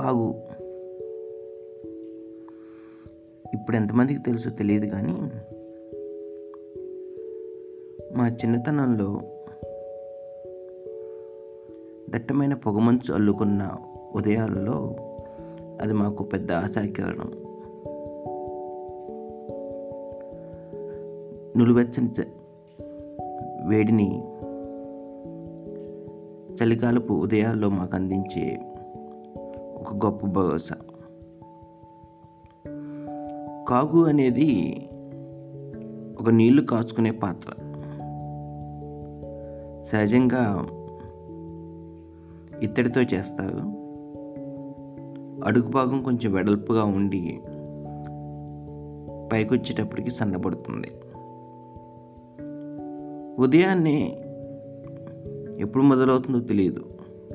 [0.00, 0.34] కావు.
[3.54, 5.12] ఇప్పుడు ఎంతమందికి తెలుసో తెలియదు కానీ
[8.16, 9.20] మా చిన్నతనంలో
[12.10, 13.76] దట్టమైన పొగమంచు అల్లుకున్న
[14.14, 14.96] ఉదయాలలో
[15.80, 17.32] అది మాకు పెద్ద ఆశాకరణం.
[21.56, 22.10] నులువెచ్చని
[23.68, 24.22] వేడిని
[26.54, 28.67] చలికాలపు ఉదయాల్లో మాకు అందించే
[29.88, 30.74] ఒక గొప్ప భరోసా.
[33.68, 34.72] కాగు అనేది
[36.20, 37.50] ఒక నీళ్ళు కాచుకునే పాత్ర.
[39.82, 40.66] సహజంగా
[42.62, 43.58] ఇత్తడితో చేస్తారు.
[45.44, 47.40] అడుగు భాగం కొంచెం వెడల్పుగా ఉండి
[49.32, 50.90] పైకొచ్చేటప్పటికి సన్నబడుతుంది.
[53.42, 54.18] ఉదయాన్నే
[55.58, 56.84] ఎప్పుడు మొదలవుతుందో తెలియదు.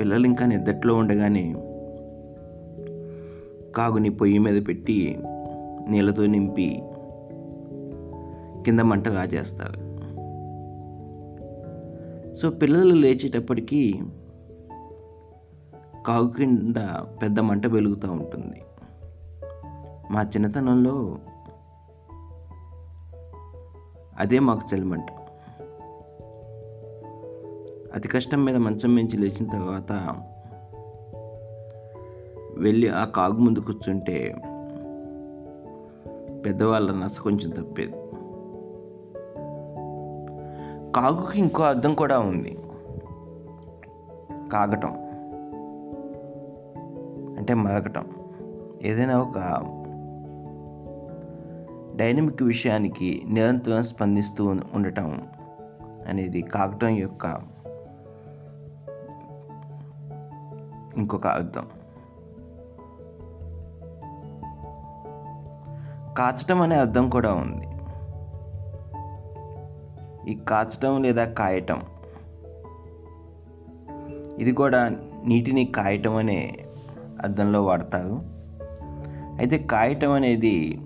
[0.00, 1.67] పిల్లలు ఇంకా నిద్దట్లో ఉండగానే
[3.78, 5.18] కాగుని పొయ్యి మీద పెట్టి
[5.88, 6.82] నీళ్ళతో నింపి
[8.64, 9.88] కింద మంట కాజేస్తారు
[12.34, 14.00] సో పిల్లలు లేచేటప్పటికీ
[16.06, 16.76] కాగు కింద
[17.22, 18.62] పెద్ద మంట వెలుగుతూ ఉంటుంది.
[20.10, 21.18] మా చిన్నతనంలో
[24.18, 25.06] అదే మాకు చలిమంట.
[27.94, 29.92] అతి కష్టం మీద మంచం మించి లేచిన తర్వాత
[32.58, 34.34] వెళ్ళి ఆ కాగు ముందు కూర్చుంటే
[36.46, 37.92] పెద్దవాళ్ళ నస కొంచెం తప్పేది.
[40.92, 42.58] కాగుకి ఇంకో అర్థం కూడా ఉంది.
[44.52, 44.90] కాగటం.
[47.36, 48.06] అంటే మరగటం.
[48.82, 49.38] ఏదైనా ఒక
[51.96, 55.28] డైనమిక్ విషయానికి నిరంతరం స్పందిస్తూ ఉండటం
[56.08, 57.38] అనేది కాగటం యొక్క
[60.96, 61.66] ఇంకొక అర్థం.
[66.18, 67.66] కాచటం అనే అర్థం కూడా ఉంది.
[70.30, 71.82] ఈ కాచటం లేదా కాయటం.
[74.38, 74.88] ఇది కూడా
[75.26, 76.56] నీటిని కాయటం అనే
[77.22, 78.20] అర్థంలో వాడతారు.
[79.38, 80.80] అయితే కాయటం అనేది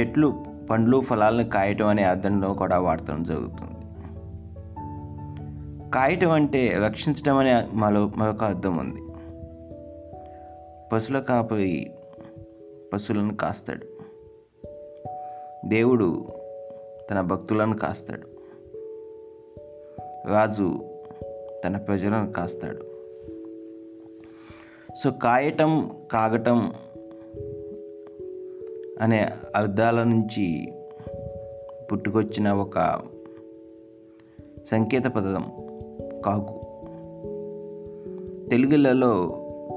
[0.00, 3.78] చెట్లు పండ్లు ఫలాలను కాయటం అనే అర్థంలో కూడా వాడటం జరుగుతుంది.
[5.90, 9.00] కాయటం అంటే రక్షించడం అనే మరో మరొక అర్థం ఉంది.
[10.92, 11.90] పశువుల కాపరి
[12.92, 13.86] పశువులను కాస్తాడు.
[15.68, 16.24] దేవుడు
[17.10, 18.28] తన భక్తులను కాస్తాడు.
[20.28, 20.78] రాజు
[21.64, 22.84] తన ప్రజలను కాస్తాడు.
[25.04, 26.72] సో కాయటం కాగటం
[29.00, 30.72] అనే అర్థాల నుంచి
[31.92, 33.00] పుట్టుకొచ్చిన ఒక
[34.70, 35.44] సంకేత పదం
[36.24, 36.68] కాగు.
[38.48, 39.28] తెలుగులలో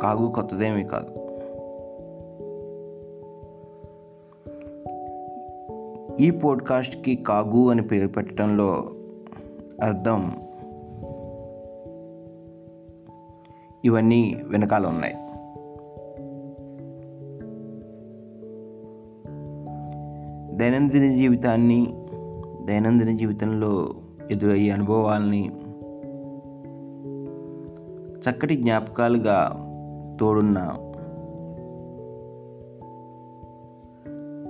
[0.02, 1.21] కాగు కొత్తదేమీ కాదు.
[6.20, 8.90] ఈ పోడ్కాస్ట్కి కాగు అని పేరు పెట్టడంలో
[9.84, 10.32] అర్థం
[13.86, 15.14] ఇవన్నీ వెనకాల ఉన్నాయి.
[20.58, 22.06] దైనందిన జీవితాన్ని
[22.66, 23.90] దైనందిన జీవితంలో
[24.32, 25.52] ఎదురయ్యే అనుభవాల్ని
[28.20, 29.50] చక్కటి జ్ఞాపకాలుగా
[30.20, 30.76] తోడున్న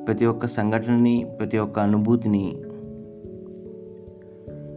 [0.07, 2.61] ప్రతి ఒక్క సంఘటనని ప్రతి ఒక్క అనుభూతిని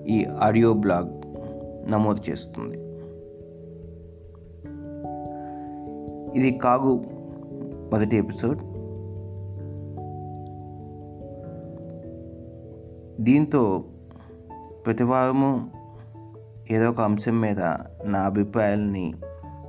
[0.08, 1.10] ఈ ఆడియో బ్లాగ్
[1.90, 2.78] నమోదు చేస్తుంది.
[6.38, 7.04] ఇది కాగు
[7.92, 8.58] మొదటి ఎపిసోడ్.
[13.22, 13.84] దీంతో
[14.86, 15.70] ప్రతి వారము
[16.70, 17.60] ఏదో ఒక అంశం మీద
[18.04, 19.14] నా అభిప్రాయాలని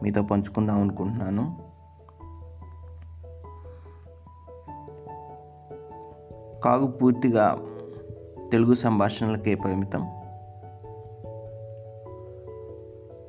[0.03, 1.64] మీతో పంచుకుందాం అనుకుంటున్నాను.
[6.65, 7.61] కాగు పూర్తిగా
[8.51, 10.07] తెలుగు సంభాషణలకే పరిమితం.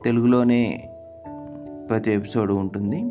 [0.04, 0.90] తెలుగులోనే
[1.90, 3.10] ప్రతి ఎపిసోడ్ ఉంటుంది.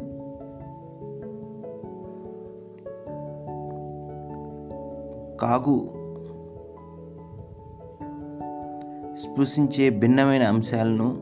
[5.37, 5.85] కాగు
[9.15, 11.15] స్పృశించే భిన్నమైన అంశాలను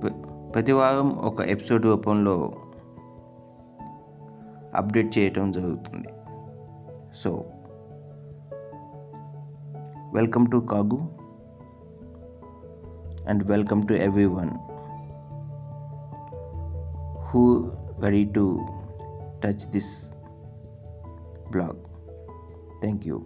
[0.00, 2.52] ప్ర- ప్రతి వారం ఒక ఎపిసోడ్ రూపంలో
[4.75, 6.11] అప్డేట్ చేయటం జరుగుతుంది
[7.13, 7.31] so
[10.13, 10.99] welcome to CAG
[13.29, 13.95] and welcome to
[14.37, 14.53] everyone
[17.27, 17.43] who
[17.97, 18.41] ready to
[19.41, 19.87] touch this
[21.51, 21.77] blog
[22.81, 23.17] thank you